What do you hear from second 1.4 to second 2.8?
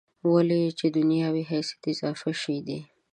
حیثیت اضافي شی دی.